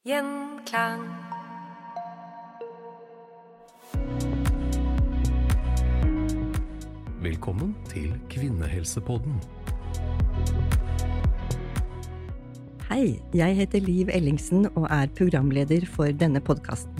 [0.00, 1.02] Gjenklang.
[7.20, 9.34] Velkommen til Kvinnehelsepodden.
[12.88, 16.96] Hei, jeg heter Liv Ellingsen og er programleder for denne podkasten.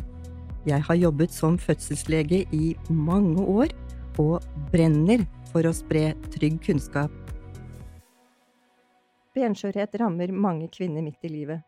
[0.69, 3.73] Jeg har jobbet som fødselslege i mange år
[4.21, 4.45] og
[4.77, 5.25] brenner
[5.55, 7.17] for å spre trygg kunnskap.
[9.33, 11.65] Benskjørhet rammer mange kvinner midt i livet,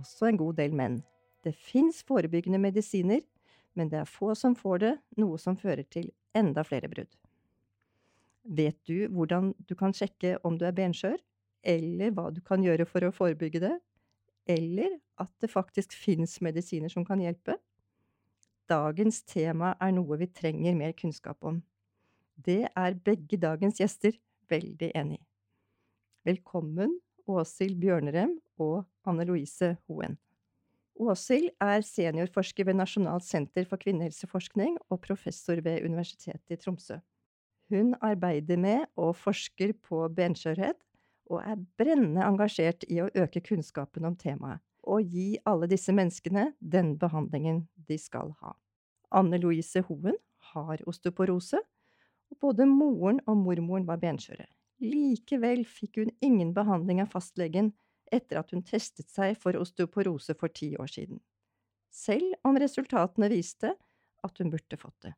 [0.00, 1.00] også en god del menn.
[1.44, 3.20] Det fins forebyggende medisiner,
[3.74, 7.10] men det er få som får det, noe som fører til enda flere brudd.
[8.44, 11.18] Vet du hvordan du kan sjekke om du er benskjør,
[11.64, 13.74] eller hva du kan gjøre for å forebygge det,
[14.50, 17.56] eller at det faktisk fins medisiner som kan hjelpe?
[18.68, 21.62] Dagens tema er noe vi trenger mer kunnskap om.
[22.36, 24.16] Det er begge dagens gjester
[24.50, 25.24] veldig enig i.
[26.24, 26.96] Velkommen,
[27.26, 30.18] Åshild Bjørnerem og Anne Louise Hoen.
[30.94, 37.00] Åshild er seniorforsker ved Nasjonalt senter for kvinnehelseforskning og professor ved Universitetet i Tromsø.
[37.72, 40.76] Hun arbeider med og forsker på benskjørhet,
[41.32, 46.50] og er brennende engasjert i å øke kunnskapen om temaet, og gi alle disse menneskene
[46.60, 48.52] den behandlingen de skal ha.
[49.10, 50.18] Anne Louise Hoen
[50.52, 51.62] har osteoporose,
[52.30, 54.44] og både moren og mormoren var benskjøre.
[54.84, 57.72] Likevel fikk hun ingen behandling av fastlegen
[58.12, 61.20] etter at hun testet seg for osteoporose for ti år siden,
[61.90, 63.72] selv om resultatene viste
[64.24, 65.14] at hun burde fått det.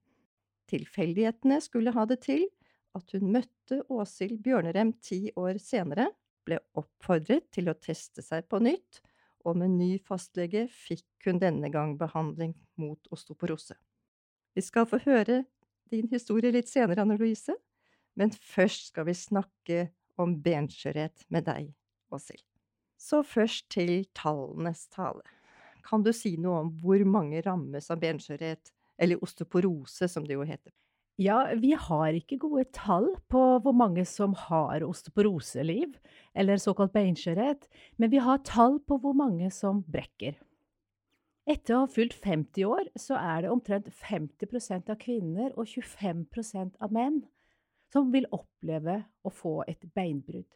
[0.71, 2.47] Tilfeldighetene skulle ha det til
[2.97, 6.09] at hun møtte Åshild Bjørnerem ti år senere,
[6.47, 9.03] ble oppfordret til å teste seg på nytt,
[9.47, 13.77] og med ny fastlege fikk hun denne gang behandling mot osteoporose.
[14.57, 15.45] Vi skal få høre
[15.93, 17.55] din historie litt senere, Anne Louise,
[18.17, 19.87] men først skal vi snakke
[20.21, 21.73] om benskjørhet med deg,
[22.13, 22.43] Åshild.
[22.97, 25.23] Så først til tallenes tale.
[25.87, 30.47] Kan du si noe om hvor mange rammes av benskjørhet, eller osteoporose som det jo
[30.49, 30.73] heter?
[31.21, 35.95] Ja, vi har ikke gode tall på hvor mange som har osteoporoseliv,
[36.37, 40.37] eller såkalt beinskjørhet, men vi har tall på hvor mange som brekker.
[41.47, 46.77] Etter å ha fylt 50 år, så er det omtrent 50% av kvinner og 25%
[46.83, 47.23] av menn
[47.93, 50.49] som vil oppleve å få et beinbrudd.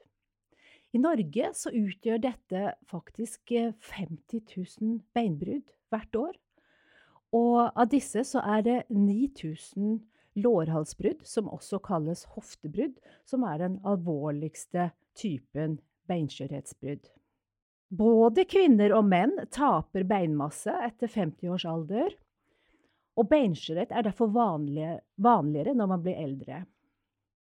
[0.90, 6.32] I Norge så utgjør dette faktisk 50 000 beinbrudd hvert år.
[7.36, 10.00] Og av disse så er det 9000
[10.40, 15.78] lårhalsbrudd, som også kalles hoftebrudd, som er den alvorligste typen
[16.10, 17.06] beinskjørhetsbrudd.
[17.90, 22.14] Både kvinner og menn taper beinmasse etter 50 års alder,
[23.18, 26.62] og beinskjørhet er derfor vanlige, vanligere når man blir eldre.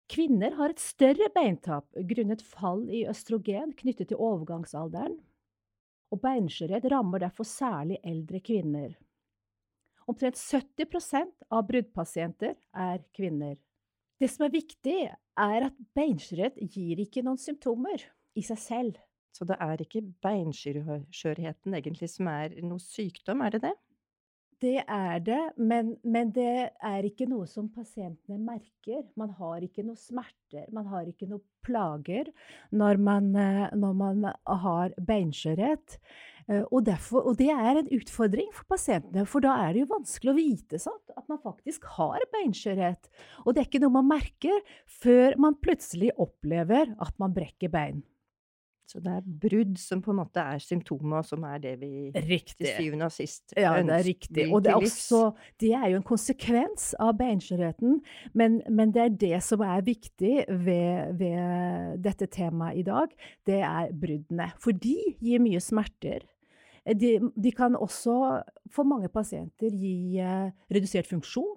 [0.06, 5.16] Kvinner har et større beintap grunnet fall i østrogen knyttet til overgangsalderen,
[6.14, 8.94] og beinskjørhet rammer derfor særlig eldre kvinner.
[10.06, 13.56] Omtrent 70% av bruddpasienter er kvinner.
[14.22, 18.06] Det som er viktig, er at beinskjørhet gir ikke noen symptomer
[18.38, 19.02] i seg selv.
[19.34, 23.74] Så det er ikke beinskjørheten egentlig som er noe sykdom, er det det?
[24.64, 29.02] Det er det, men, men, det er ikke noe som pasientene merker.
[29.20, 32.30] Man har ikke noe smerter, man har ikke noe plager
[32.72, 34.24] når man, eh, når man
[34.64, 35.98] har beinskjørhet.
[36.48, 39.92] Eh, og, derfor, og, det er en utfordring for pasientene, for da er det jo
[39.92, 43.12] vanskelig å vite sant, at man faktisk har beinskjørhet.
[43.44, 48.06] Og det er ikke noe man merker før man plutselig opplever at man brekker bein.
[48.86, 52.60] Så det er brudd som på en måte er symptomet, som er det vi riktig.
[52.60, 53.88] til syvende og sist ja, ønsker.
[53.88, 54.44] Det er riktig.
[54.54, 55.22] Og det er, også,
[55.60, 57.98] det er jo en konsekvens av beinskjørheten,
[58.38, 63.10] men, men, det er det som er viktig ved, ved dette temaet i dag.
[63.46, 64.52] Det er bruddene.
[64.62, 66.22] For de gir mye smerter.
[66.86, 68.14] De, de kan også
[68.70, 71.56] for mange pasienter gi uh, redusert funksjon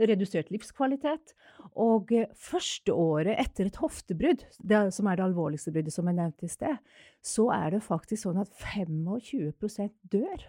[0.00, 1.34] redusert livskvalitet.
[1.80, 6.18] Og eh, første året etter et hoftebrudd, det, som er det alvorligste bruddet som jeg
[6.18, 6.80] nevnte i sted,
[7.22, 10.48] så er det faktisk sånn at 25% dør.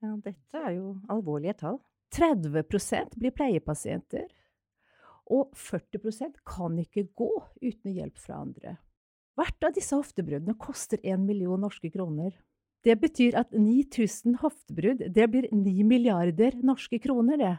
[0.00, 1.80] Ja, dette er jo alvorlige tall.
[2.16, 4.28] 30% blir pleiepasienter.
[5.30, 7.30] Og 40% kan ikke gå
[7.62, 8.78] uten hjelp fra andre.
[9.38, 12.34] Hvert av disse hoftebruddene koster 1 million norske kroner.
[12.84, 17.56] Det betyr at 9000 hoftebrudd, det blir 9 milliarder norske kroner, det.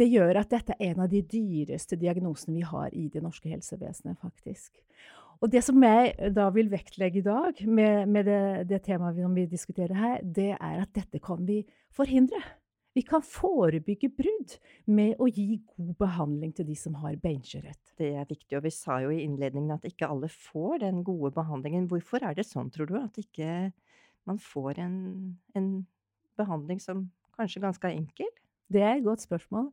[0.00, 3.50] Det gjør at dette er en av de dyreste diagnosene vi har i det norske
[3.52, 4.80] helsevesenet, faktisk.
[5.40, 9.28] Og det som jeg da vil vektlegge i dag, med, med det, det, temaet vi,
[9.36, 11.62] vi diskuterer her, det er at dette kan vi
[11.96, 12.40] forhindre.
[12.96, 14.56] Vi kan forebygge brudd
[14.90, 17.94] med å gi god behandling til de som har beinskjørhet.
[18.00, 21.30] Det er viktig, og vi sa jo i innledningen at ikke alle får den gode
[21.36, 21.86] behandlingen.
[21.92, 23.70] Hvorfor er det sånn, tror du, at ikke
[24.28, 24.98] man får en,
[25.56, 25.72] en
[26.40, 27.06] behandling som
[27.36, 28.32] kanskje ganske enkel?
[28.70, 29.66] Det er et godt spørsmål.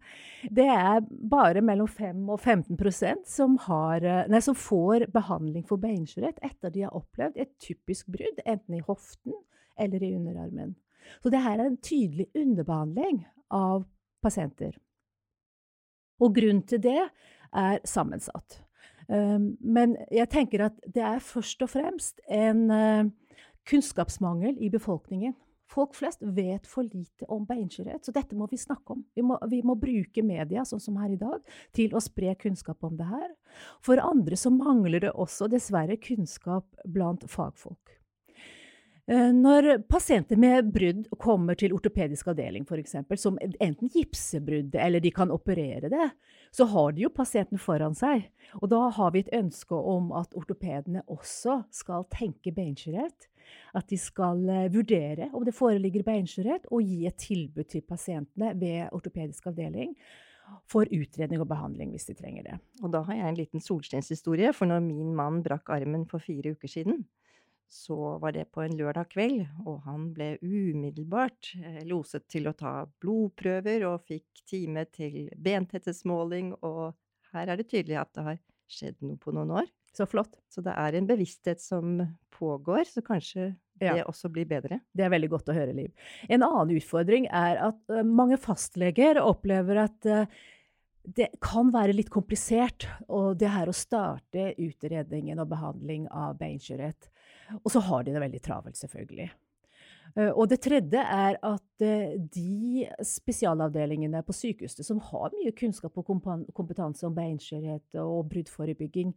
[0.50, 6.42] Det er bare mellom 5 og 15% som, har, nei, som får behandling for beinskjørhet
[6.46, 9.38] etter de har opplevd et typisk brudd, enten i hoften
[9.78, 10.76] eller i underarmen.
[11.22, 13.22] Så det her er en tydelig underbehandling
[13.54, 13.86] av
[14.26, 14.74] pasienter.
[16.20, 17.00] Og grunnen til det
[17.54, 18.64] er sammensatt.
[19.08, 23.06] Um, men jeg tenker at det er først og fremst en uh,
[23.70, 25.36] kunnskapsmangel i befolkningen.
[25.68, 29.04] Folk flest vet for lite om beinskjørhet, så dette må vi snakke om.
[29.18, 31.44] Vi må, vi må, bruke media, sånn som her i dag,
[31.76, 33.30] til å spre kunnskap om det her.
[33.84, 37.98] For andre så mangler det også dessverre kunnskap blant fagfolk.
[39.08, 45.00] Eh, når pasienter med brudd kommer til ortopedisk avdeling, f.eks., som enten gipser bruddet eller
[45.04, 46.10] de kan operere det,
[46.52, 48.26] så har de jo pasienten foran seg.
[48.60, 53.30] Og da har vi et ønske om at ortopedene også skal tenke beinskjørhet.
[53.78, 58.54] At de skal eh, vurdere om det foreligger beinskjørhet, og gi et tilbud til pasientene
[58.60, 59.94] ved ortopedisk avdeling
[60.72, 62.58] for utredning og behandling hvis de trenger det.
[62.84, 66.56] Og da har jeg en liten solskinnshistorie, for når min mann brakk armen for fire
[66.56, 67.04] uker siden,
[67.68, 72.56] så var det på en lørdag kveld, og han ble umiddelbart eh, loset til å
[72.56, 76.96] ta blodprøver og fikk time til bentetthetsmåling, og
[77.34, 78.40] her er det tydelig at det har
[78.72, 79.68] skjedd noe på noen år.
[79.98, 80.36] Så flott.
[80.54, 82.04] Så det er en bevissthet som
[82.38, 84.04] pågår, så kanskje det ja.
[84.10, 84.80] også blir bedre.
[84.94, 85.90] Det er veldig godt å høre, Liv.
[86.30, 90.08] En annen utfordring er at mange fastleger opplever at
[91.08, 97.10] det kan være litt komplisert, og det her å starte utredningen og behandling av beinskjørhet.
[97.62, 99.30] Og så har de det veldig travelt, selvfølgelig.
[100.18, 105.98] Eh, og det tredje er at eh, de spesialavdelingene på sykehusene som har mye kunnskap
[106.02, 106.10] og
[106.58, 109.14] kompetanse om beinskjørhet og bruddforebygging,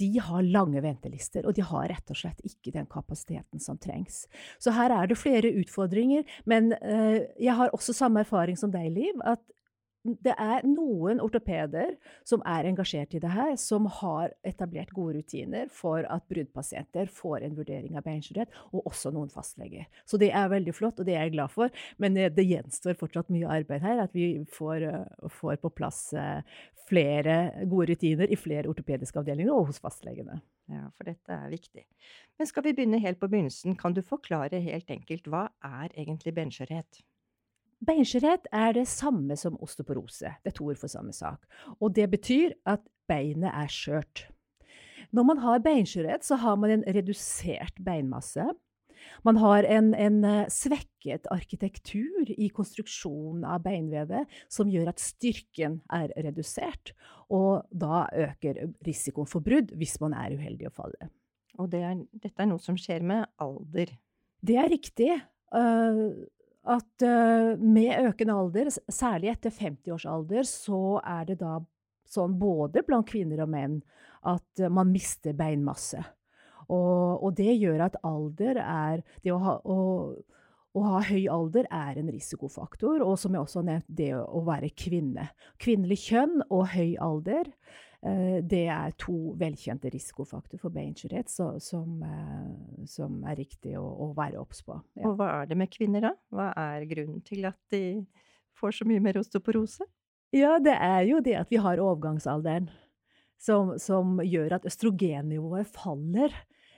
[0.00, 4.24] de har lange ventelister, og de har rett og slett ikke den kapasiteten som trengs.
[4.62, 8.92] Så her er det flere utfordringer, men eh, jeg har også samme erfaring som deg,
[8.94, 9.40] Liv, at
[10.04, 11.94] det er noen ortopeder
[12.28, 17.46] som er engasjert i det her, som har etablert gode rutiner for at bruddpasienter får
[17.46, 19.88] en vurdering av beinskjørhet, og også noen fastleger.
[20.04, 21.72] Så det er veldig flott, og det er jeg glad for.
[21.96, 26.02] Men eh, det gjenstår fortsatt mye arbeid her, at vi får, eh, får på plass
[26.12, 30.36] eh, flere gode rutiner i flere ortopediske avdelinger og hos fastlegene.
[30.68, 31.86] Ja, for dette er viktig.
[32.36, 36.36] Men skal vi begynne helt på begynnelsen, kan du forklare helt enkelt hva er egentlig
[36.36, 37.04] benskjørhet?
[37.84, 40.34] Beinskjørhet er det samme som osteoporose.
[40.42, 41.44] Det er to ord for samme sak.
[41.80, 44.26] Og det betyr at beinet er skjørt.
[45.14, 48.46] Når man har beinskjørhet, så har man en redusert beinmasse.
[49.24, 55.80] Man har en, en eh, svekket arkitektur i konstruksjonen av beinvevet som gjør at styrken
[55.92, 56.94] er redusert,
[57.32, 61.10] og da øker risikoen for brudd hvis man er uheldig å falle.
[61.60, 63.92] Og det er, dette er noe som skjer med alder?
[64.44, 65.12] Det er riktig.
[65.54, 66.26] Uh,
[66.64, 71.58] at uh, med økende alder, særlig etter 50 års alder, så er det da
[72.14, 73.80] sånn både blant kvinner og menn
[74.24, 76.02] at uh, man mister beinmasse.
[76.64, 79.74] Og, og, det gjør at alder er Det å ha, å,
[80.72, 84.40] å ha, høy alder er en risikofaktor, og som jeg også har nevnt, det å
[84.46, 85.28] være kvinne.
[85.60, 87.52] Kvinnelig kjønn og høy alder
[87.93, 87.93] Eh,
[88.44, 94.42] det er to velkjente risikofaktorer for beinskjørhet som, eh, som, er riktig å, å være
[94.42, 94.76] obs på.
[94.98, 95.08] Ja.
[95.08, 96.12] Og hva er det med kvinner, da?
[96.34, 98.04] Hva er grunnen til at de
[98.60, 99.88] får så mye mer osteoporose?
[100.36, 102.68] Ja, det er jo det at vi har overgangsalderen
[103.40, 106.34] som, som gjør at østrogennivået faller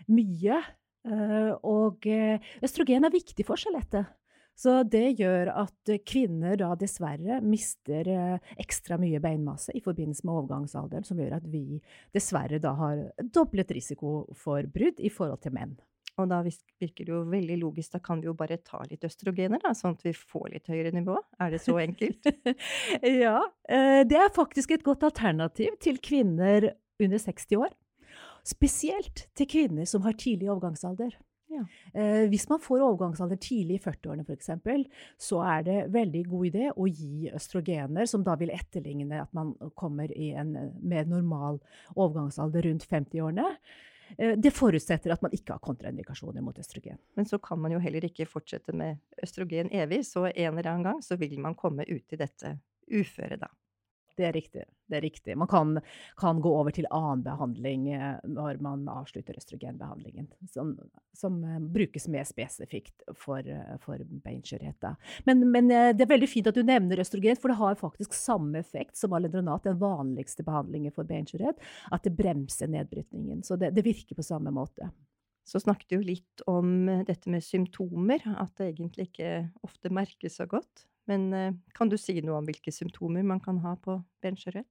[0.06, 0.61] mye.
[1.06, 4.14] Eh, og østrogen er viktig for skjelettet.
[4.56, 10.32] Så det gjør at kvinner da dessverre mister eh, ekstra mye beinmasse i forbindelse med
[10.38, 11.82] overgangsalderen, som gjør at vi
[12.16, 15.76] dessverre da har doblet risiko for brudd i forhold til menn.
[16.16, 19.60] Og da virker det jo veldig logisk, da kan vi jo bare ta litt østrogener,
[19.60, 21.18] da, sånn at vi får litt høyere nivå.
[21.44, 22.30] Er det så enkelt?
[23.26, 23.36] ja,
[23.68, 26.70] eh, det er faktisk et godt alternativ til kvinner
[27.02, 27.76] under 60 år.
[28.46, 31.18] Spesielt til kvinner som har tidlig overgangsalder.
[31.56, 31.64] Ja.
[31.94, 34.50] Eh, hvis man får overgangsalder tidlig i 40-årene f.eks.,
[35.28, 39.54] så er det veldig god idé å gi østrogener, som da vil etterligne at man
[39.78, 41.60] kommer i en mer normal
[41.94, 43.48] overgangsalder rundt 50-årene.
[44.18, 47.00] Eh, det forutsetter at man ikke har kontraindikasjoner mot østrogen.
[47.18, 50.90] Men så kan man jo heller ikke fortsette med østrogen evig, så en eller annen
[50.90, 53.50] gang så vil man komme ut i dette uføret da.
[54.16, 54.64] Det er riktig.
[54.87, 55.35] Det er riktig.
[55.37, 55.80] Man kan,
[56.16, 60.75] kan, gå over til annen behandling eh, når man avslutter østrogenbehandlingen, som,
[61.16, 64.87] som uh, brukes mer spesifikt for, uh, for beinskjørhet.
[65.28, 68.62] Men, men det er veldig fint at du nevner østrogen, for det har faktisk samme
[68.62, 71.61] effekt som alendronat, den vanligste behandlingen for beinskjørhet,
[71.92, 73.42] at det bremser nedbrytningen.
[73.44, 74.88] Så det, det virker på samme måte.
[75.46, 79.32] Så snakket du litt om eh, dette med symptomer, at det egentlig ikke
[79.66, 80.87] ofte merkes så godt.
[81.10, 84.68] Men eh, kan du si noe om hvilke symptomer man kan ha på benskjørhet?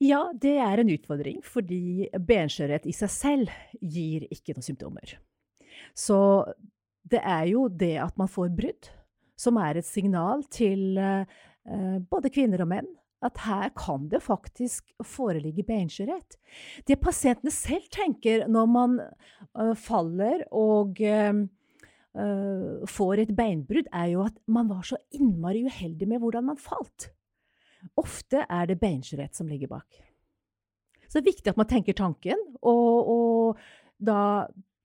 [0.00, 3.50] Ja, det er en utfordring, fordi benskjørhet i seg selv
[3.80, 5.18] gir ikke noen symptomer.
[5.92, 6.16] Så
[7.10, 8.88] det er jo det at man får brudd,
[9.40, 11.38] som er et signal til eh,
[12.10, 12.90] både kvinner og menn
[13.24, 16.38] at her kan det faktisk foreligge benskjørhet.
[16.88, 21.02] Det pasientene selv tenker når man uh, faller og
[22.18, 26.60] uh, får et beinbrudd, er jo at man var så innmari uheldig med hvordan man
[26.60, 27.10] falt.
[28.00, 30.00] Ofte er det beinskjørhet som ligger bak.
[31.08, 33.62] Så det er viktig at man tenker tanken, og, og
[33.98, 34.20] da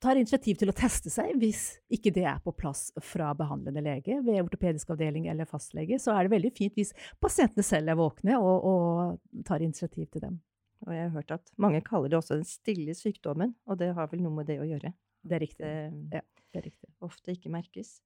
[0.01, 1.61] tar initiativ til å teste seg hvis
[1.93, 6.25] ikke det er på plass fra behandlende lege ved ortopedisk avdeling eller fastlege, så er
[6.25, 10.37] det veldig fint hvis pasientene selv er våkne og, og tar initiativ til dem.
[10.85, 14.09] Og jeg har hørt at mange kaller det også den stille sykdommen, og det har
[14.11, 14.91] vel noe med det å gjøre.
[15.25, 15.65] Det er riktig.
[15.65, 16.21] Det, ja,
[16.53, 16.91] det er riktig.
[17.05, 17.97] Ofte ikke merkes.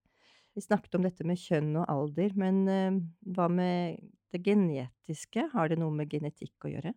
[0.56, 3.00] Vi snakket om dette med kjønn og alder, men uh,
[3.36, 4.00] hva med
[4.34, 5.46] det genetiske?
[5.54, 6.94] Har det noe med genetikk å gjøre?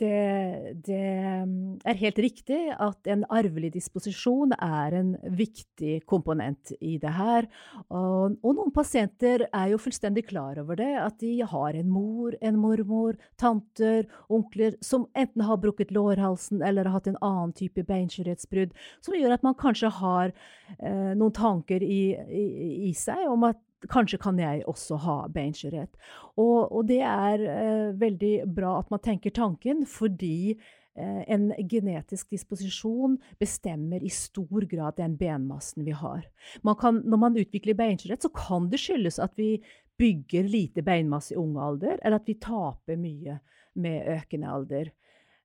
[0.00, 1.02] Det, det,
[1.46, 7.48] mm, er helt riktig at en arvelig disposisjon er en viktig komponent i det her.
[7.88, 12.36] Og, og, noen pasienter er jo fullstendig klar over det, at de har en mor,
[12.40, 17.84] en mormor, tanter, onkler som enten har brukket lårhalsen eller har hatt en annen type
[17.88, 18.72] beinskjørhetsbrudd,
[19.04, 20.32] som gjør at man kanskje har
[20.78, 22.46] eh, noen tanker i, i,
[22.90, 25.90] i seg om at Kanskje kan jeg også ha beinskjørhet.
[26.36, 32.30] Og, og, det er eh, veldig bra at man tenker tanken, fordi eh, en genetisk
[32.30, 36.22] disposisjon bestemmer i stor grad den benmassen vi har.
[36.62, 39.56] Man kan, når man utvikler beinskjørhet, så kan det skyldes at vi
[39.98, 43.38] bygger lite beinmasse i ung alder, eller at vi taper mye
[43.82, 44.90] med økende alder.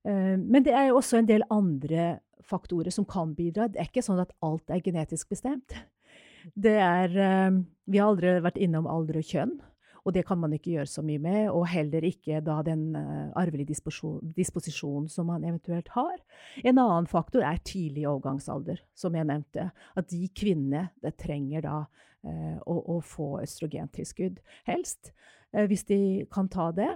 [0.07, 2.17] Eh, men det er jo også en del andre
[2.47, 3.67] faktorer som kan bidra.
[3.67, 5.75] Det er ikke sånn at alt er genetisk bestemt.
[6.55, 9.57] Det er eh, Vi har aldri vært innom alder og kjønn.
[10.07, 13.27] Og det kan man ikke gjøre så mye med, og heller ikke da den uh,
[13.35, 16.15] arvelige disposisjonen disposisjon som man eventuelt har.
[16.63, 19.65] En annen faktor er tidlig overgangsalder, som jeg nevnte.
[19.99, 24.39] At de kvinnene trenger da uh, å, å, få østrogentilskudd,
[24.69, 25.11] helst,
[25.51, 25.99] uh, hvis de
[26.31, 26.93] kan ta det.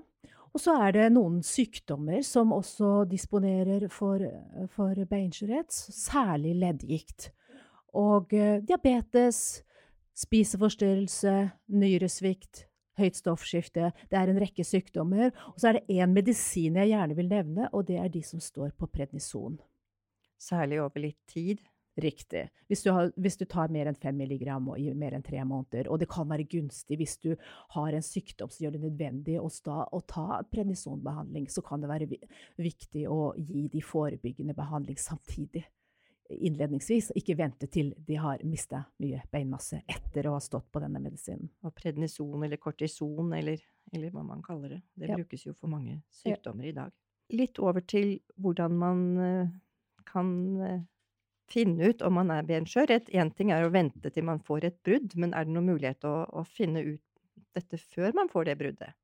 [0.56, 4.24] Og så er det noen sykdommer som også disponerer for,
[4.72, 7.34] for beinskjørhet, særlig leddgikt.
[7.98, 9.62] Og eh, diabetes,
[10.22, 11.34] spiseforstyrrelse,
[11.72, 12.66] nyresvikt,
[13.00, 13.92] høyt stoffskifte.
[14.12, 15.32] Det er en rekke sykdommer.
[15.54, 18.42] Og så er det én medisin jeg gjerne vil nevne, og det er de som
[18.44, 19.60] står på prednison.
[20.42, 21.62] Særlig over litt tid?
[22.02, 22.46] Riktig.
[22.72, 25.90] Hvis du, har, hvis du tar mer enn 5 milligram i mer enn tre måneder,
[25.92, 27.34] og det kan være gunstig hvis du
[27.76, 31.92] har en sykdom som gjør det nødvendig å, sta, å ta prednisonbehandling, så kan det
[31.92, 32.08] være
[32.56, 35.66] viktig å gi de forebyggende behandling samtidig
[36.40, 41.02] innledningsvis, ikke vente til de har mista mye beinmasse etter å ha stått på denne
[41.04, 41.50] medisinen.
[41.66, 43.62] Og prednison eller kortison, eller,
[43.92, 44.82] eller hva man kaller det.
[44.96, 45.20] Det ja.
[45.20, 46.72] brukes jo for mange sykdommer ja.
[46.72, 46.96] i dag.
[47.32, 49.52] Litt over til hvordan man uh,
[50.08, 50.82] kan uh,
[51.52, 52.98] finne ut om man er benskjør.
[53.12, 56.08] Én ting er å vente til man får et brudd, men er det noen mulighet
[56.08, 57.04] å, å finne ut
[57.56, 58.98] dette før man får det bruddet?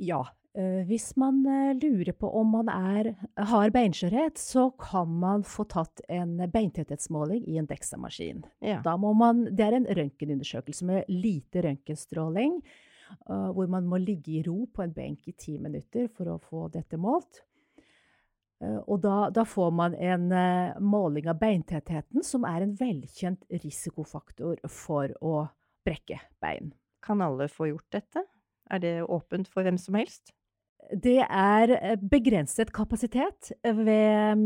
[0.00, 5.44] Ja, Eh, hvis man eh, lurer på om man er, har beinskjørhet, så kan man
[5.46, 8.42] få tatt en beintetthetsmåling i en DEXA-maskin.
[8.58, 8.80] Ja.
[8.82, 12.56] det er en røntgenundersøkelse med lite røntgenstråling,
[13.30, 16.40] uh, hvor man må ligge i ro på en benk i ti minutter for å
[16.42, 17.44] få dette målt.
[18.58, 23.46] Uh, og da, da, får man en uh, måling av beintettheten, som er en velkjent
[23.62, 25.46] risikofaktor for å
[25.86, 26.74] brekke bein.
[27.06, 28.26] Kan alle få gjort dette?
[28.70, 30.34] Er det åpent for hvem som helst?
[30.90, 34.44] Det er eh, begrenset kapasitet ved,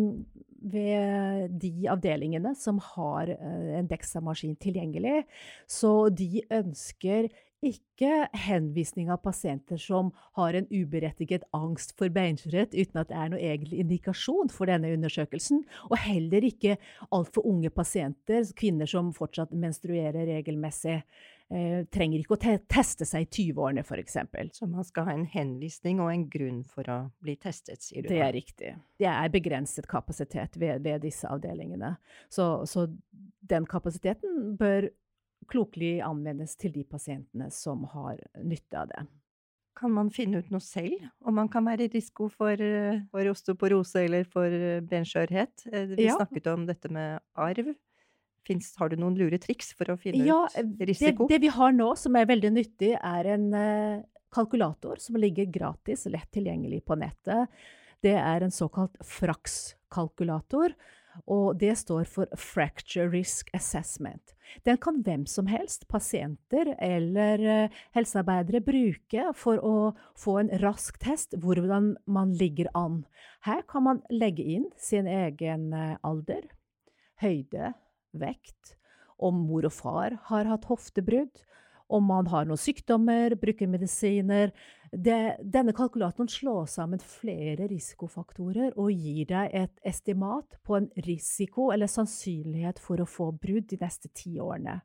[0.61, 5.25] ved de avdelingene som har eh, en DEXA-maskin tilgjengelig.
[5.71, 7.31] Så de ønsker
[7.65, 13.31] ikke henvisning av pasienter som har en uberettiget angst for beinskjørhet, uten at det er
[13.33, 15.63] noe egentlig indikasjon for denne undersøkelsen.
[15.89, 16.77] Og heller ikke
[17.09, 21.01] altfor unge pasienter, kvinner som fortsatt menstruerer regelmessig
[21.53, 24.19] eh, trenger ikke å te teste seg i 20-årene, f.eks.
[24.57, 28.11] Så man skal ha en henvisning og en grunn for å bli testet, sier du?
[28.13, 28.75] Det er riktig.
[29.01, 31.97] Det er begrenset kapasitet ved, ved disse avdelingene.
[32.33, 32.89] Så, så,
[33.45, 34.89] den kapasiteten bør
[35.51, 39.05] klokelig anvendes til de pasientene som har nytte av det.
[39.75, 42.61] Kan man finne ut noe selv om man kan være i risiko for,
[43.11, 44.55] for osteoporose eller for
[44.89, 45.67] benskjørhet?
[45.73, 46.15] Eh, vi ja.
[46.17, 47.75] snakket om dette med arv.
[48.45, 51.29] Finns, har du noen lure triks for å finne ja, ut risiko?
[51.29, 54.03] Det, det, vi har nå som er veldig nyttig, er en uh,
[54.35, 57.49] kalkulator som ligger gratis, lett tilgjengelig på nettet.
[58.05, 60.75] Det er en såkalt FRAX-kalkulator.
[61.31, 64.35] og det står for Fracture Risk Assessment.
[64.67, 70.99] Den kan hvem som helst, pasienter eller eh, helsearbeidere, bruke for å få en rask
[71.03, 73.05] test hvordan man ligger an.
[73.47, 76.51] Her kan man legge inn sin egen eh, alder,
[77.23, 77.73] høyde,
[78.21, 78.77] vekt,
[79.19, 81.43] om mor og far har hatt hoftebrudd,
[81.95, 84.55] om man har noen sykdommer, bruker medisiner.
[84.91, 91.69] Det, denne kalkulatoren slår sammen flere risikofaktorer og gir deg et estimat på en risiko
[91.75, 94.81] eller sannsynlighet for å få brudd de neste ti årene.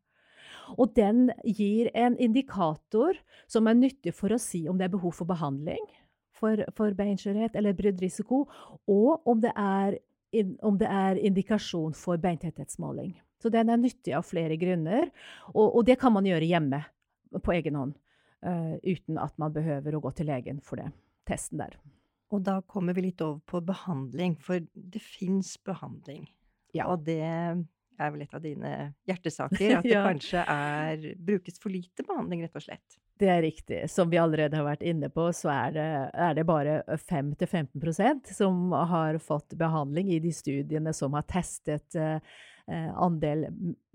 [0.75, 3.17] Og den gir en indikator
[3.50, 5.86] som er nyttig for å si om det er behov for behandling
[6.39, 8.45] for, for beinskjørhet eller bruddrisiko,
[8.89, 10.00] og om det, er,
[10.62, 13.15] om det er indikasjon for beintetthetsmåling.
[13.39, 15.09] Så den er nyttig av flere grunner,
[15.53, 16.81] og, og det kan man gjøre hjemme
[17.39, 17.95] på egen hånd.
[18.39, 20.91] Uh, uten at man behøver å gå til legen for det,
[21.27, 21.75] testen der.
[22.31, 26.27] Og da kommer vi litt over på behandling, for det fins behandling.
[26.75, 26.88] Ja.
[26.91, 28.74] Og det er vel et av dine
[29.09, 30.05] hjertesaker, at det ja.
[30.07, 33.00] kanskje er, brukes for lite behandling, rett og slett.
[33.19, 33.81] Det er riktig.
[33.91, 38.71] Som vi allerede har vært inne på, så er det, er det bare 5-15 som
[38.71, 42.21] har fått behandling i de studiene som har testet eh,
[42.95, 43.49] andel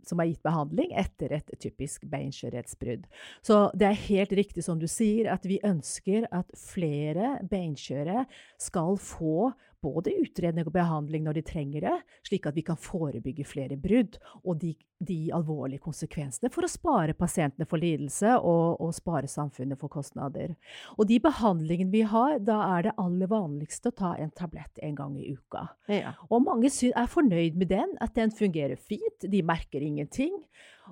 [0.05, 3.07] som er gitt behandling etter et typisk beinskjørhetsbrudd.
[3.41, 8.27] Så det er helt riktig som du sier, at vi ønsker at flere beinskjøre
[8.61, 9.53] skal få
[9.85, 11.95] både utredning og behandling når de trenger det,
[12.27, 14.73] slik at vi kan forebygge flere brudd og de,
[15.05, 20.55] de alvorlige konsekvensene for å spare pasientene for lidelse og, og, spare samfunnet for kostnader.
[20.97, 24.99] Og de behandlingene vi har, da er det aller vanligste å ta en tablett en
[24.99, 25.67] gang i uka.
[25.93, 26.15] Ja.
[26.31, 30.35] Og mange er fornøyd med den, at den fungerer fint, de merker ingenting.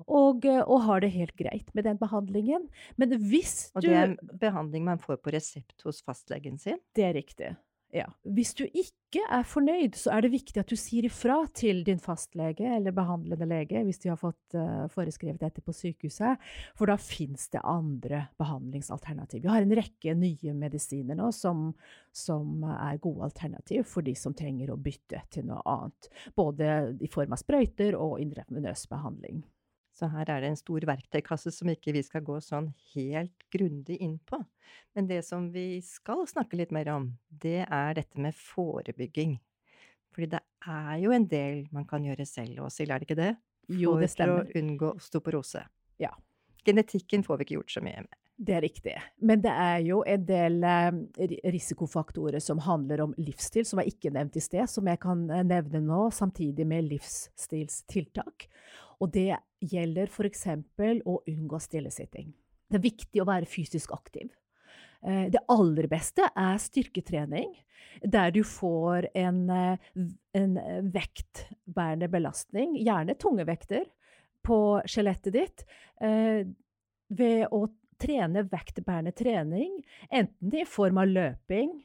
[0.07, 2.65] Og, og, har det helt greit med den behandlingen.
[2.97, 6.81] Men hvis du Og det er en behandling man får på resept hos fastlegen sin?
[6.97, 7.53] Det er riktig.
[7.93, 8.07] Ja.
[8.25, 11.99] Hvis du ikke er fornøyd, så er det viktig at du sier ifra til din
[12.01, 16.41] fastlege eller behandlende lege hvis de har fått uh, foreskrevet dette på sykehuset,
[16.73, 19.43] for da fins det andre behandlingsalternativ.
[19.45, 21.67] Vi har en rekke nye medisiner nå som,
[22.09, 26.09] som, er gode alternativ for de som trenger å bytte til noe annet.
[26.33, 29.45] Både i form av sprøyter og intravenøs behandling.
[29.93, 33.99] Så her er det en stor verktøykasse som ikke vi skal gå sånn helt grundig
[34.01, 34.39] inn på.
[34.97, 39.37] Men det som vi skal snakke litt mer om, det er dette med forebygging.
[40.13, 43.31] Fordi det er jo en del man kan gjøre selv Åshild, er det ikke det?
[43.73, 44.43] Jo, det stemmer.
[44.43, 45.63] For å unngå osteoporose.
[46.01, 46.11] Ja.
[46.65, 48.19] Genetikken får vi ikke gjort så mye med.
[48.43, 48.93] Det er riktig.
[49.21, 54.13] Men det er jo en del eh, risikofaktorer som handler om livsstil, som jeg ikke
[54.15, 58.47] nevnte i sted, som jeg kan eh, nevne nå, samtidig med livsstilstiltak.
[59.03, 59.37] Og det
[59.71, 60.47] gjelder f.eks.
[61.05, 62.31] å unngå stillesitting.
[62.69, 64.31] Det er viktig å være fysisk aktiv.
[65.05, 67.51] Eh, det aller beste er styrketrening,
[68.01, 69.77] der du får en, eh,
[70.33, 70.57] en
[70.93, 73.85] vektbærende belastning, gjerne tunge vekter,
[74.43, 75.63] på skjelettet ditt
[76.03, 76.43] eh,
[77.07, 77.67] ved å
[78.01, 79.77] trene vektbærende trening,
[80.11, 81.77] enten i form av løping,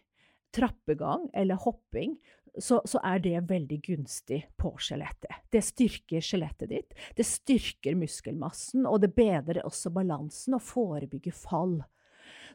[0.54, 2.16] trappegang eller hopping,
[2.58, 5.44] så, så, er det veldig gunstig på skjelettet.
[5.52, 11.80] Det styrker skjelettet ditt, det styrker muskelmassen, og det bedrer også balansen og forebygger fall.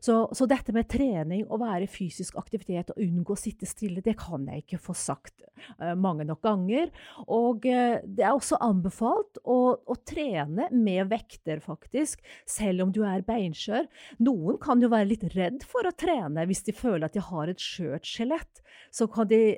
[0.04, 4.18] Så, så, dette med trening og være fysisk aktivitet og unngå å sitte stille, det
[4.20, 5.46] kan jeg ikke få sagt
[5.80, 6.90] uh, mange nok ganger.
[7.32, 13.00] Og uh, det er også anbefalt å, å, trene med vekter, faktisk, selv om du
[13.08, 13.88] er beinskjør.
[14.28, 17.54] Noen kan jo være litt redd for å trene hvis de føler at de har
[17.54, 18.64] et skjørt skjelett.
[18.92, 19.56] Så kan de,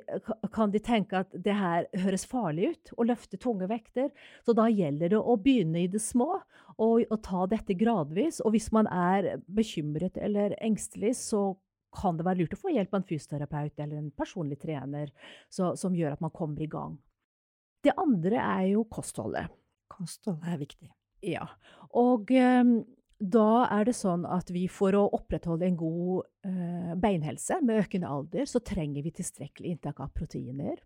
[0.54, 4.12] kan de tenke at det her høres farlig ut, å løfte tunge vekter.
[4.46, 6.36] Så da gjelder det å begynne i det små
[6.82, 8.42] og, og ta dette gradvis.
[8.44, 11.54] Og hvis man er bekymret eller engstelig, så
[11.96, 15.12] kan det være lurt å få hjelp av en fysioterapeut eller en personlig trener
[15.48, 16.98] så, som gjør at man kommer i gang.
[17.84, 19.52] Det andre er jo kostholdet.
[19.92, 20.90] Kostholdet er viktig.
[21.24, 21.46] Ja.
[21.96, 22.76] Og um,
[23.16, 28.10] da er det sånn at vi for å opprettholde en god uh, beinhelse med økende
[28.12, 30.82] alder, så trenger vi tilstrekkelig inntak av proteiner.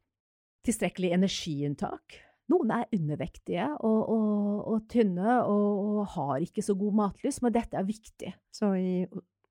[0.67, 2.21] Tilstrekkelig energiinntak.
[2.51, 4.39] Noen er undervektige og, og,
[4.73, 8.33] og tynne og, og, har ikke så god matlyst, men dette er viktig.
[8.55, 8.95] Så i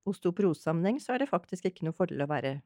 [0.09, 2.57] osteoporosesammenheng så er det faktisk ikke noe fordel å være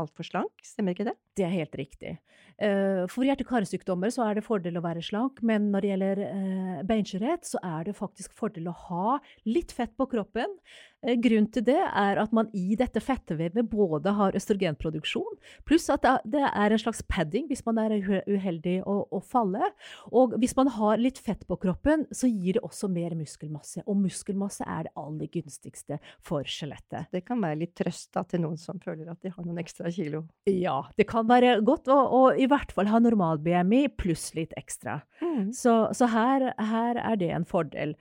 [0.00, 1.16] altfor slank, stemmer ikke det?
[1.38, 2.16] Det er helt riktig.
[2.62, 6.82] Eh, for hjerte-karsykdommer så er det fordel å være slank, men når det gjelder eh,
[6.86, 9.16] beinskjørhet, så er det faktisk fordel å ha
[9.48, 10.58] litt fett på kroppen.
[11.04, 16.06] Eh, grunnen til det er at man i dette fettvevet både har østrogenproduksjon, pluss at
[16.30, 19.72] det er en slags padding hvis man er uheldig å, å falle.
[20.14, 23.82] Og hvis man har litt fett på kroppen, så gir det også mer muskelmasse.
[23.84, 27.10] Og muskelmasse er det aller gunstigste for skjelettet.
[27.12, 29.83] Det kan være litt trøst da, til noen som føler at de har noen ekstra
[29.84, 30.24] ekstra kilo.
[30.46, 34.52] Ja, det kan være godt å, å i hvert fall ha normal BMI pluss litt
[34.56, 35.02] ekstra.
[35.20, 35.52] Mm.
[35.52, 37.94] Så, så her, her er det en fordel.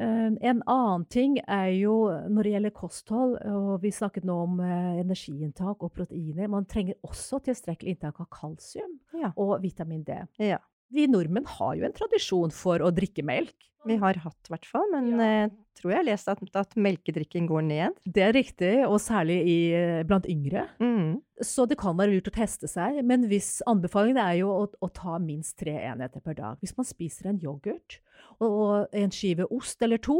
[0.00, 4.60] Eh, en annen ting er jo når det gjelder kosthold, og vi snakket nå om
[4.60, 6.48] eh, energiinntak og proteiner.
[6.48, 9.32] Man trenger også tilstrekkelig inntak av kalsium Ja.
[9.36, 10.20] og vitamin D.
[10.38, 10.58] ja.
[10.94, 13.54] Vi nordmenn har jo en tradisjon for å drikke melk.
[13.88, 14.90] Vi har hatt, i hvert fall.
[14.92, 18.00] Men jeg tror jeg har lest at, at melkedrikken går ned.
[18.04, 20.66] Det er riktig, og særlig i, eh, blant yngre.
[20.82, 21.20] Mm.
[21.40, 24.90] Så det kan være lurt å teste seg, men hvis anbefalingen er jo å, å
[24.92, 26.60] ta minst tre enheter per dag.
[26.60, 28.00] Hvis man spiser en yoghurt
[28.40, 30.18] og en skive ost eller to,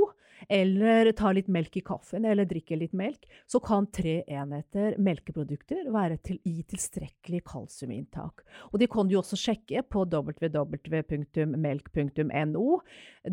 [0.48, 5.90] eller tar litt melk i kaffen eller drikker litt melk, så kan tre enheter melkeprodukter
[5.92, 8.40] være til, i tilstrekkelig kalsiuminntak.
[8.70, 10.40] Og det kan du også sjekke på www.melk.no.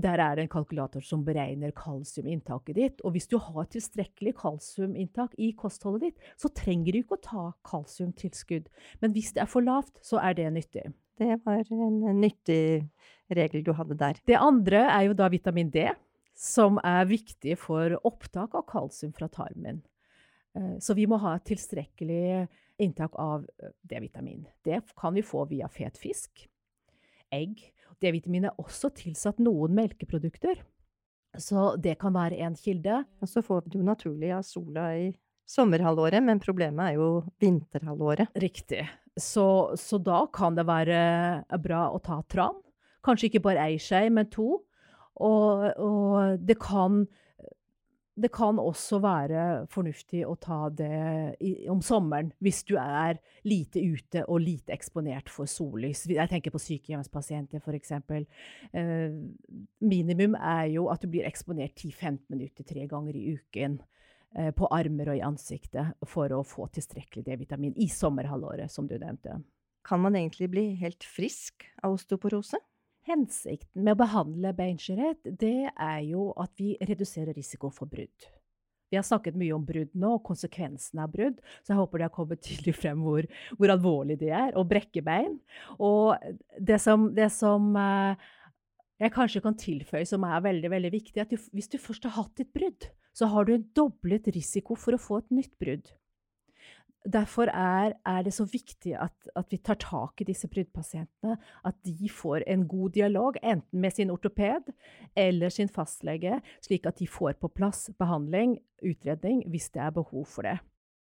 [0.08, 3.02] Der er det en kalkulator som beregner kalsiuminntaket ditt.
[3.08, 7.46] Og hvis du har tilstrekkelig kalsiuminntak i kostholdet ditt, så trenger du ikke å ta
[7.68, 8.66] kalsiumtilskudd.
[9.02, 10.88] Men hvis det er for lavt, så er det nyttig.
[11.18, 12.88] Det var en nyttig
[13.34, 14.20] regel du hadde der.
[14.28, 15.88] Det andre er jo da vitamin D,
[16.38, 19.82] som er viktig for opptak av kalsium fra tarmen.
[20.56, 22.48] Eh, Så vi må ha et tilstrekkelig
[22.80, 24.46] inntak av eh, D-vitamin.
[24.64, 26.48] Det kan vi få via fet fisk,
[27.34, 27.72] egg.
[28.00, 30.62] D-vitamin er også tilsatt noen melkeprodukter.
[31.38, 33.04] Så det kan være en kilde.
[33.22, 35.10] Og så får vi jo naturlig av sola i
[35.48, 37.10] sommerhalvåret, men problemet er jo
[37.42, 38.30] vinterhalvåret.
[38.38, 38.86] Riktig.
[39.18, 39.48] Så,
[39.80, 41.00] så da kan det være
[41.64, 42.58] bra å ta tran.
[43.06, 44.60] Kanskje ikke bare ei skje, men to.
[45.26, 47.06] Og, og det kan
[48.18, 53.82] det kan også være fornuftig å ta det i, om sommeren hvis du er lite
[53.84, 56.08] ute og lite eksponert for sollys.
[56.10, 57.94] Jeg tenker på sykehjemspasienter f.eks.
[58.74, 59.14] Eh,
[59.86, 63.97] minimum er jo at du blir eksponert 10-15 minutter tre ganger i uken eh,
[64.58, 69.40] på armer og i ansiktet for å få tilstrekkelig D-vitamin i sommerhalvåret, som du nevnte.
[69.88, 72.60] Kan man egentlig bli helt frisk av osteoporose?
[73.08, 78.28] Hensikten med å behandle beinskjørhet, det er jo at vi reduserer risiko for brudd.
[78.92, 82.08] Vi har snakket mye om brudd nå, og konsekvensene av brudd, så jeg håper det
[82.08, 83.28] har kommet tydelig frem hvor,
[83.60, 85.38] hvor alvorlig det er å brekke bein.
[85.80, 86.16] Og
[86.60, 88.30] det som, det som eh,
[89.04, 92.08] jeg kanskje kan tilføye som er veldig, veldig viktig, er at du, hvis du først
[92.08, 95.56] har hatt et brudd, så har du en doblet risiko for å få et nytt
[95.62, 95.90] brudd.
[97.08, 101.38] Derfor er, er, det så viktig at, at, vi tar tak i disse bruddpasientene.
[101.66, 104.74] At de får en god dialog, enten med sin ortoped
[105.16, 110.28] eller sin fastlege, slik at de får på plass behandling, utredning, hvis det er behov
[110.34, 110.58] for det.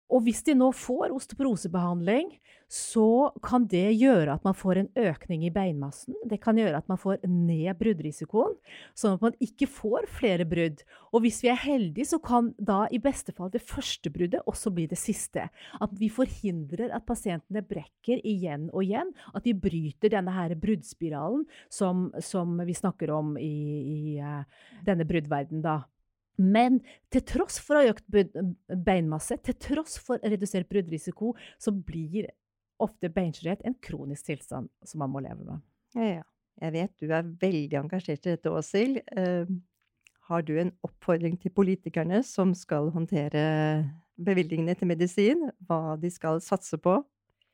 [0.10, 2.32] Og hvis de nå får osteoporosebehandling,
[2.70, 6.14] så kan det gjøre at man får en økning i beinmassen.
[6.30, 8.54] Det kan gjøre at man får ned bruddrisikoen,
[8.98, 10.84] sånn at man ikke får flere brudd.
[11.10, 14.74] Og hvis vi er heldige, så kan da i beste fall det første bruddet også
[14.74, 15.48] bli det siste.
[15.82, 19.14] At vi forhindrer at pasientene brekker igjen og igjen.
[19.34, 24.46] At vi bryter denne her bruddspiralen som, som vi snakker om i, i uh,
[24.86, 25.80] denne bruddverdenen, da.
[26.40, 26.80] Men
[27.12, 32.30] til tross for økt beinmasse, til tross for redusert bruddrisiko, så blir
[32.80, 35.66] ofte beinskjørhet en kronisk tilstand som man må leve med.
[36.00, 36.24] Ja,
[36.64, 39.02] jeg vet du er veldig engasjert i dette, Åshild.
[39.12, 39.50] Uh,
[40.30, 43.44] har du en oppfordring til politikerne som skal håndtere
[44.20, 47.00] bevilgningene til medisin, hva de skal satse på?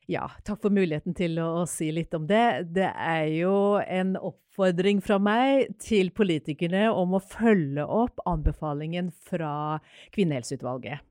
[0.05, 2.67] Ja, takk for muligheten til å, å si litt om det.
[2.77, 9.79] Det er jo en oppfordring fra meg til politikerne om å følge opp anbefalingen fra
[10.13, 11.01] Kvinnehelseutvalget.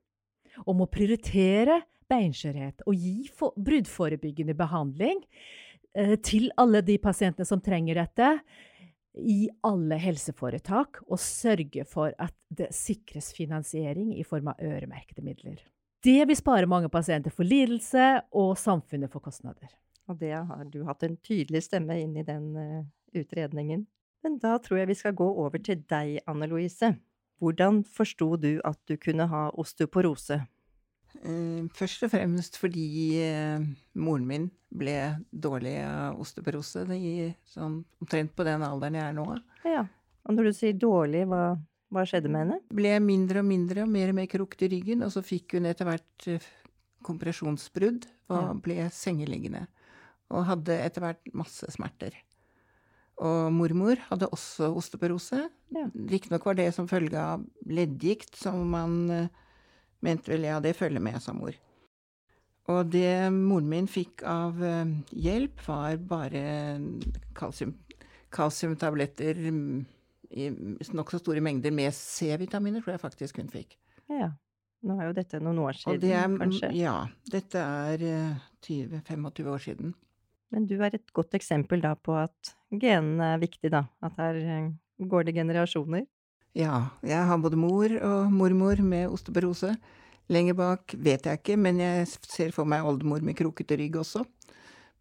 [0.71, 1.81] Om å prioritere
[2.11, 5.25] beinskjørhet og gi bruddforebyggende behandling
[5.99, 8.31] eh, til alle de pasientene som trenger dette,
[9.15, 15.61] i alle helseforetak, og sørge for at det sikres finansiering i form av øremerkede midler.
[16.05, 18.05] Det vil spare mange pasienter for lidelse
[18.37, 19.71] og samfunnet for kostnader.
[20.05, 22.83] Og det har du hatt en tydelig stemme inn i den uh,
[23.17, 23.87] utredningen.
[24.25, 26.93] Men da tror jeg vi skal gå over til deg, Anne Louise.
[27.41, 30.43] Hvordan forsto du at du kunne ha osteoporose?
[31.25, 32.87] Uh, først og fremst fordi
[33.25, 33.65] uh,
[33.97, 34.99] moren min ble
[35.33, 39.31] dårlig av osteoporose i, sånn, omtrent på den alderen jeg er nå.
[39.65, 39.87] Ja,
[40.29, 41.55] Og når du sier dårlig, hva,
[41.95, 42.61] hva skjedde med henne?
[42.75, 45.71] Ble mindre og mindre og mer og mer krukt i ryggen, og så fikk hun
[45.71, 46.29] etter hvert
[47.05, 48.53] kompresjonsbrudd og ja.
[48.67, 49.67] ble sengeliggende.
[50.35, 52.17] Og hadde etter hvert masse smerter.
[53.23, 55.45] Og mormor hadde også osteoporose.
[55.75, 55.87] Ja.
[56.11, 59.29] Riktignok var det som følge av leddgikt, som man uh,
[60.03, 61.55] mente vel ja, det følger med, sa mor.
[62.73, 66.45] Og det moren min fikk av uh, hjelp, var bare
[67.39, 67.77] kalsium,
[68.35, 69.45] kalsiumtabletter
[70.35, 70.49] i
[70.97, 73.77] nokså store mengder med C-vitaminer, tror jeg faktisk hun fikk.
[74.11, 74.33] Ja.
[74.85, 76.71] Nå er jo dette noen år siden, det er kanskje.
[76.77, 76.97] Ja.
[77.33, 79.95] Dette er eh, 20-25 år siden.
[80.53, 83.87] Men du er et godt eksempel da på at genene er viktig, da.
[84.05, 84.69] At her eh,
[85.01, 86.05] går det generasjoner.
[86.55, 89.73] Ja, jeg har både mor og mormor med osteoporose.
[90.31, 94.23] Lenger bak vet jeg ikke, men jeg ser for meg oldemor med krokete rygg også.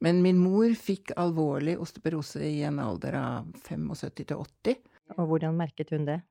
[0.04, 4.82] Men min mor fikk alvorlig osteoporose i en alder av 75 til 80.
[5.18, 6.22] Og hvordan merket hun det?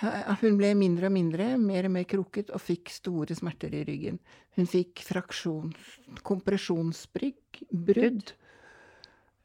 [0.00, 4.20] Hun ble mindre og mindre, mer og mer kroket, og fikk store smerter i ryggen.
[4.56, 5.72] Hun fikk fraksjon,
[6.26, 8.32] kompresjonsbrygg, brudd,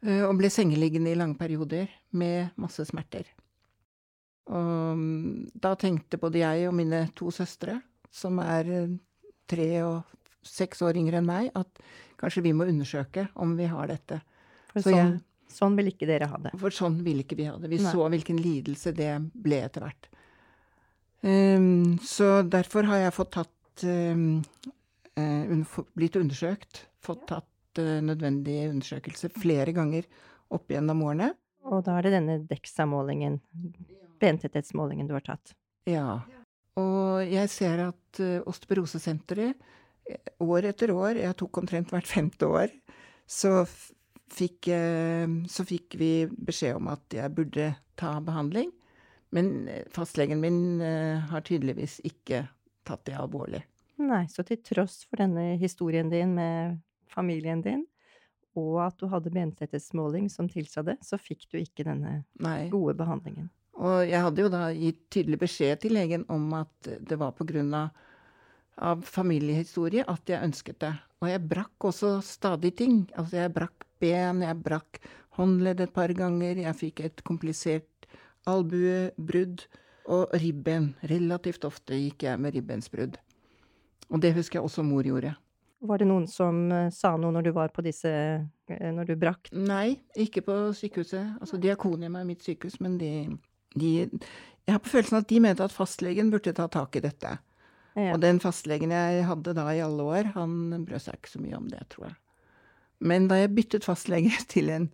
[0.06, 3.26] eh, og ble sengeliggende i lange perioder med masse smerter.
[4.54, 7.80] Og mm, da tenkte både jeg og mine to søstre,
[8.14, 8.98] som er eh,
[9.50, 10.04] tre og
[10.46, 11.82] seks år yngre enn meg, at
[12.22, 14.22] kanskje vi må undersøke om vi har dette.
[14.70, 16.54] For Så sånn, jeg- sånn vil ikke dere ha det.
[16.60, 17.70] For sånn ville ikke vi ha det.
[17.72, 17.92] Vi Nei.
[17.94, 19.12] så hvilken lidelse det
[19.46, 20.10] ble etter hvert.
[21.26, 24.44] Um, så derfor har jeg fått tatt um,
[25.18, 26.86] uh, Blitt undersøkt.
[27.06, 30.06] Fått tatt uh, nødvendige undersøkelser flere ganger
[30.54, 31.32] opp gjennom årene.
[31.66, 33.40] Og da er det denne DEXA-målingen,
[34.22, 35.56] bentetthetsmålingen, du har tatt.
[35.90, 36.20] Ja.
[36.78, 39.74] Og jeg ser at uh, osteoporosesenteret
[40.46, 42.74] år etter år, jeg tok omtrent hvert femte år,
[43.26, 43.64] så
[44.36, 48.72] fikk, eh, så fikk vi beskjed om at jeg burde ta behandling.
[49.36, 52.46] Men eh, fastlegen min eh, har tydeligvis ikke
[52.88, 53.64] tatt det alvorlig.
[54.00, 56.80] Nei, så til tross for denne historien din med
[57.12, 57.86] familien din,
[58.60, 62.68] og at du hadde bentetthetsmåling som tilsa det, så fikk du ikke denne Nei.
[62.72, 63.50] gode behandlingen.
[63.76, 67.48] Og jeg hadde jo da gitt tydelig beskjed til legen om at det var på
[67.48, 67.90] grunn av,
[68.80, 70.94] av familiehistorie at jeg ønsket det.
[71.24, 73.02] Og jeg brakk også stadig ting.
[73.16, 75.00] Altså jeg brakk ben, jeg brakk
[75.40, 78.08] håndledd et par ganger, jeg fikk et komplisert
[78.50, 79.66] albuebrudd
[80.12, 80.94] og ribben.
[81.10, 83.18] Relativt ofte gikk jeg med ribbensbrudd.
[84.14, 85.34] Og det husker jeg også mor gjorde.
[85.86, 89.16] Var det noen som eh, sa noe når du var på disse eh, Når du
[89.20, 89.50] brakk?
[89.54, 91.36] Nei, ikke på sykehuset.
[91.42, 93.12] Altså Diakonhjemmet er mitt sykehus, men de,
[93.76, 97.36] de Jeg har på følelsen at de mente at fastlegen burde ta tak i dette.
[97.96, 98.14] Ja.
[98.14, 101.60] Og den fastlegen jeg hadde da i alle år, han brød seg ikke så mye
[101.60, 102.18] om det, tror jeg.
[103.00, 104.88] Men da jeg byttet fastlege til en,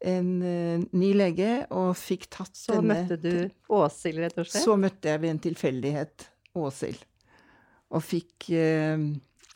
[0.00, 3.32] en uh, ny lege og fikk tatt Så denne møtte du
[3.80, 4.64] Åshild, rett og slett?
[4.64, 6.28] Så møtte jeg ved en tilfeldighet
[6.60, 7.02] Åshild.
[7.90, 9.08] Og fikk uh,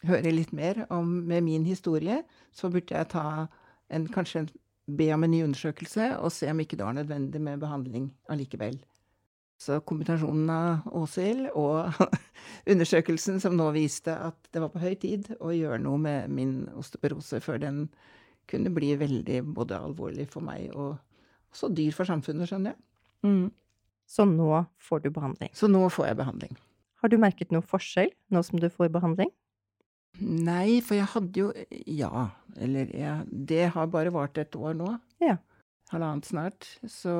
[0.09, 2.23] høre litt mer om med min historie.
[2.55, 3.47] Så burde jeg ta
[3.93, 4.51] en, kanskje en,
[4.85, 8.77] be om en ny undersøkelse og se om ikke det var nødvendig med behandling allikevel.
[9.61, 11.95] Så kombinasjonen av Åshild og
[12.73, 16.57] undersøkelsen som nå viste at det var på høy tid å gjøre noe med min
[16.75, 17.85] osteoporose før den
[18.51, 20.99] kunne bli veldig både alvorlig for meg og
[21.55, 22.83] også dyr for samfunnet, skjønner jeg.
[23.25, 23.47] Mm.
[24.11, 24.51] Så nå
[24.83, 25.53] får du behandling.
[25.57, 26.59] Så nå får jeg behandling.
[27.01, 29.31] Har du merket noe forskjell nå som du får behandling?
[30.23, 31.49] Nei, for jeg hadde jo
[31.91, 32.29] Ja,
[32.63, 34.93] eller jeg, Det har bare vart et år nå.
[35.23, 35.39] Ja.
[35.91, 36.69] Halvannet snart.
[36.87, 37.15] Så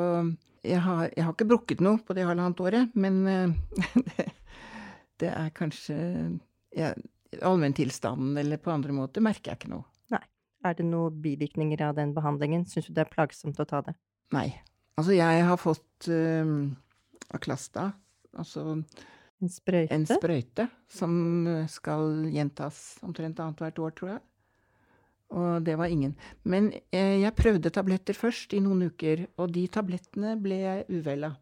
[0.65, 3.55] jeg har, jeg har ikke brukket noe på det halvannet året, men eh,
[4.09, 4.27] det,
[5.23, 5.97] det er kanskje
[6.75, 6.93] ja,
[7.43, 9.87] Allmenntilstanden eller på andre måter merker jeg ikke noe.
[10.15, 10.23] Nei.
[10.65, 12.65] Er det noen bivirkninger av den behandlingen?
[12.71, 13.97] Syns du det er plagsomt å ta det?
[14.35, 14.49] Nei.
[14.95, 16.71] Altså, jeg har fått uh,
[17.35, 17.89] Aklasta,
[18.39, 18.79] altså
[19.43, 19.91] En sprøyte?
[19.97, 21.17] en sprøyte, som
[21.69, 24.23] skal gjentas omtrent annethvert år, tror jeg.
[25.35, 26.15] Og det var ingen.
[26.47, 31.31] Men eh, jeg prøvde tabletter først i noen uker, og de tablettene ble jeg uvel
[31.31, 31.39] av.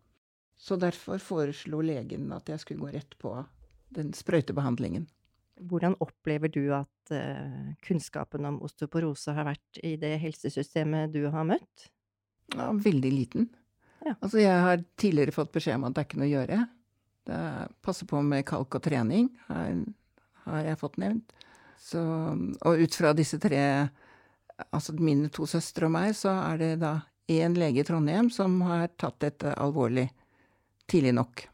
[0.56, 3.34] Så derfor foreslo legen at jeg skulle gå rett på
[3.92, 5.08] den sprøytebehandlingen.
[5.68, 11.44] Hvordan opplever du at eh, kunnskapen om osteoporose har vært i det helsesystemet du har
[11.48, 11.90] møtt?
[12.54, 13.50] Ja, veldig liten.
[14.02, 14.14] Ja.
[14.18, 16.62] Altså, jeg har tidligere fått beskjed om at det er ikke noe å gjøre.
[17.28, 19.68] Det er, passe på med kalk og trening, har,
[20.46, 21.36] har jeg fått nevnt.
[21.82, 22.00] Så,
[22.62, 23.62] og ut fra disse tre,
[24.70, 26.92] altså mine to søstre og meg, så er det da
[27.32, 30.06] én lege i Trondheim som har tatt dette alvorlig
[30.90, 31.48] tidlig nok.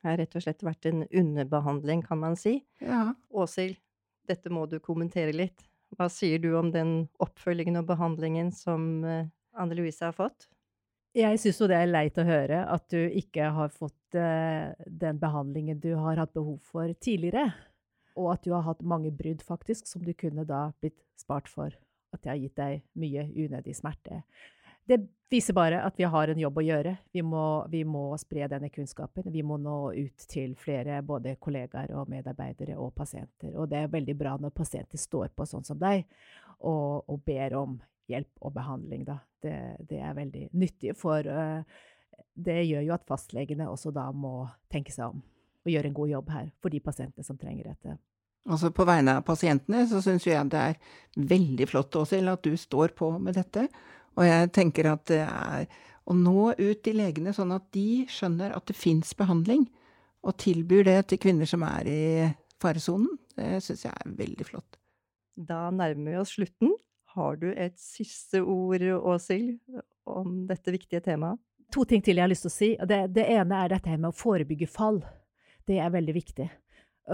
[0.00, 2.58] Det har rett og slett vært en underbehandling, kan man si.
[2.80, 3.10] Ja.
[3.28, 3.76] Åshild,
[4.28, 5.66] dette må du kommentere litt.
[5.96, 10.46] Hva sier du om den oppfølgingen og behandlingen som eh, Anne Louise har fått?
[11.16, 15.18] Jeg syns jo det er leit å høre at du ikke har fått eh, den
[15.20, 17.48] behandlingen du har hatt behov for tidligere.
[18.18, 21.74] Og at du har hatt mange brudd, faktisk, som du kunne da blitt spart for.
[22.10, 24.22] At det har gitt deg mye unødig smerte.
[24.90, 24.98] Det
[25.30, 26.96] viser bare at vi har en jobb å gjøre.
[27.14, 29.28] Vi må, vi må spre denne kunnskapen.
[29.30, 33.54] Vi må nå ut til flere både kollegaer og medarbeidere og pasienter.
[33.54, 36.02] Og det er veldig bra når pasienter står på sånn som deg
[36.58, 37.78] og, og ber om
[38.10, 39.06] hjelp og behandling.
[39.06, 39.20] Da.
[39.42, 39.56] Det,
[39.92, 41.62] det er veldig nyttig, for uh,
[42.34, 45.22] det gjør jo at fastlegene også da må tenke seg om.
[45.66, 47.96] Å gjøre en god jobb her for de pasientene som trenger dette.
[48.48, 50.78] Altså På vegne av pasientene så syns jeg det er
[51.30, 53.66] veldig flott, Åshild, at du står på med dette.
[54.16, 55.66] Og jeg tenker at det er
[56.10, 59.68] å nå ut til legene sånn at de skjønner at det fins behandling,
[60.26, 62.02] og tilbyr det til kvinner som er i
[62.60, 64.80] faresonen, det syns jeg er veldig flott.
[65.36, 66.74] Da nærmer vi oss slutten.
[67.14, 69.56] Har du et siste ord, Åshild,
[70.08, 71.40] om dette viktige temaet?
[71.70, 72.68] To ting til jeg har lyst til å si.
[72.90, 75.00] Det, det ene er dette med å forebygge fall.
[75.70, 76.48] Det er veldig viktig.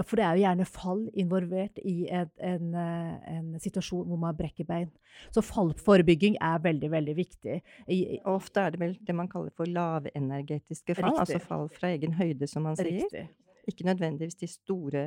[0.05, 4.35] For det er jo gjerne fall involvert i en, en, eh, en, situasjon hvor man
[4.37, 4.89] brekker bein.
[5.33, 7.57] Så fallforebygging er veldig, veldig viktig.
[7.93, 11.39] I, Ofte er det vel det man kaller for lavenergetiske fall, altså Riktig.
[11.39, 13.07] altså fall fra egen høyde, som man sier.
[13.07, 13.25] Riktig.
[13.67, 15.03] Ikke nødvendigvis de store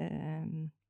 [0.00, 0.46] eh,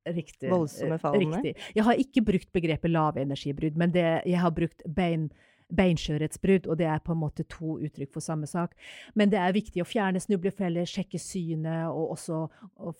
[0.06, 0.50] Riktig.
[0.50, 1.42] voldsomme fallene.
[1.42, 1.70] Riktig.
[1.76, 5.30] Jeg har ikke brukt begrepet lavenergibrudd, men det, jeg har brukt bein
[5.76, 8.76] beinskjørhetsbrudd, og det er på en måte to uttrykk for samme sak.
[9.14, 12.44] Men det er viktig å fjerne snublefeller, sjekke synet, og også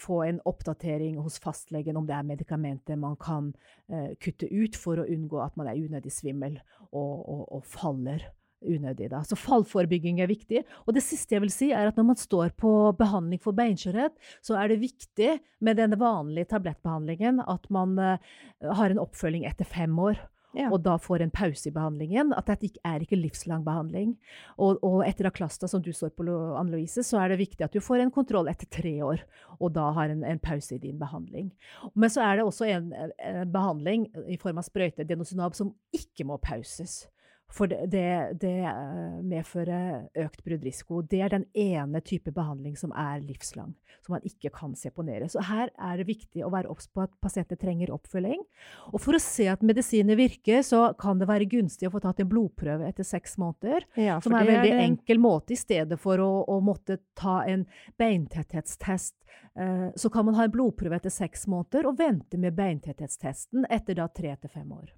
[0.00, 3.52] få en oppdatering hos fastlegen om det er medikamenter man kan
[3.90, 8.28] eh, kutte ut for å unngå at man er unødig svimmel og, og, og faller
[8.60, 9.08] unødig.
[9.12, 9.22] Da.
[9.24, 10.62] Så fallforebygging er viktig.
[10.86, 14.16] Og det siste jeg vil si, er at når man står på behandling for beinskjørhet,
[14.44, 15.30] så er det viktig
[15.64, 18.18] med den vanlige tablettbehandlingen at man uh,
[18.60, 20.20] har en oppfølging etter fem år
[20.56, 20.68] ja.
[20.70, 22.32] og da får en pause i behandlingen.
[22.36, 24.16] At dette ikke er ikke livslang behandling.
[24.56, 26.26] Og, og etter Aklasta, som du står på,
[26.58, 29.24] Anne Louise, så er det viktig at du får en kontroll etter tre år,
[29.58, 31.50] og da har en, en pause i din behandling.
[31.94, 36.26] Men så er det også en, en behandling i form av sprøyte, denosynab, som ikke
[36.28, 37.04] må pauses.
[37.50, 41.02] For det, det, det, eh, medfører økt bruddrisiko.
[41.02, 43.72] Det er den ene type behandling som er livslang,
[44.04, 45.28] som man ikke kan seponere.
[45.32, 48.44] Så her er det viktig å være obs på at pasienter trenger oppfølging.
[48.92, 52.22] Og for å se at medisiner virker, så kan det være gunstig å få tatt
[52.22, 53.88] en blodprøve etter seks måneder.
[53.98, 57.40] Ja, som er en veldig er enkel måte, i stedet for å, å måtte ta
[57.50, 57.66] en
[58.00, 59.16] beintetthetstest.
[59.58, 63.98] Eh, så kan man ha en blodprøve etter seks måneder og vente med beintetthetstesten etter
[63.98, 64.92] da tre til fem år.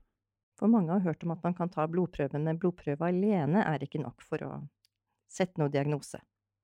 [0.63, 3.99] For mange har hørt om at man kan ta blodprøven, men blodprøve alene er ikke
[3.99, 4.51] nok for å
[5.27, 6.21] sette noe diagnose.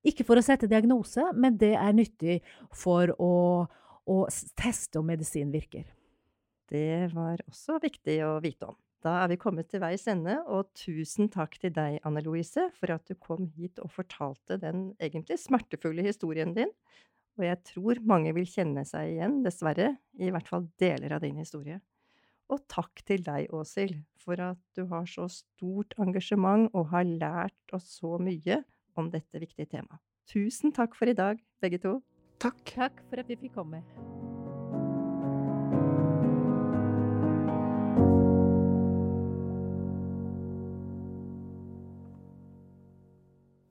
[0.07, 2.37] Ikke for å sette diagnose, men det er nyttig
[2.71, 3.33] for å,
[4.07, 4.19] å
[4.55, 5.89] teste om medisin virker.
[6.71, 8.79] Det var også viktig å vite om.
[9.03, 12.95] Da er vi kommet til veis ende, og tusen takk til deg, Anne Louise, for
[12.95, 16.71] at du kom hit og fortalte den egentlig smertefulle historien din.
[17.35, 21.43] Og jeg tror mange vil kjenne seg igjen, dessverre, i hvert fall deler av din
[21.43, 21.83] historie.
[22.49, 27.77] Og takk til deg, Åshild, for at du har så stort engasjement og har lært
[27.77, 28.63] oss så mye
[28.99, 30.01] om dette viktige temaet.
[30.29, 31.99] Tusen takk for i dag, begge to.
[32.41, 32.61] Takk.
[32.69, 33.83] Takk for at vi fikk komme.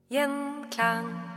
[0.08, 1.27] Gjenklang.